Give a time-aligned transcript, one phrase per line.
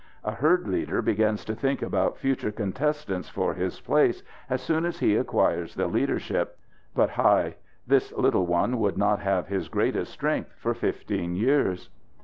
[0.23, 4.97] A herd leader begins to think about future contestants for his place as soon as
[4.97, 6.57] he acquires the leadership.
[6.95, 7.57] But Hai!
[7.85, 11.91] This little one would not have his greatest strength for fifteen years.